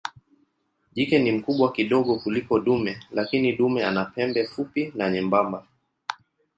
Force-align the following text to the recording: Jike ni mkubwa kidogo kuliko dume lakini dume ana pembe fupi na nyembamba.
Jike 0.93 1.19
ni 1.19 1.31
mkubwa 1.31 1.71
kidogo 1.71 2.15
kuliko 2.19 2.59
dume 2.59 2.99
lakini 3.11 3.53
dume 3.53 3.85
ana 3.85 4.05
pembe 4.05 4.43
fupi 4.45 4.91
na 4.95 5.09
nyembamba. 5.09 5.67